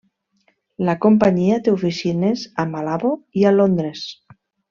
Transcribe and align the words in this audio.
La 0.87 0.95
companyia 1.03 1.59
té 1.67 1.73
oficines 1.75 2.47
a 2.65 2.67
Malabo 2.71 3.13
i 3.43 3.47
a 3.51 3.53
Londres. 3.61 4.09